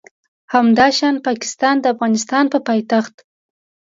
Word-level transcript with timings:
همداشان 0.55 1.15
پاکستان 1.27 1.75
د 1.79 1.85
افغانستان 1.93 2.45
په 2.53 2.59
پایتخت 2.67 3.15